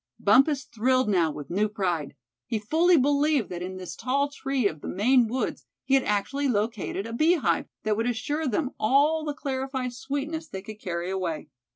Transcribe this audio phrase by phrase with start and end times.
[0.19, 2.15] Bumpus thrilled now with new pride.
[2.47, 6.47] He fully believed that in this tall tree of the Maine woods he had actually
[6.47, 11.11] located a bee hive that would assure them all the clarified sweetness they could carry
[11.11, 11.49] away.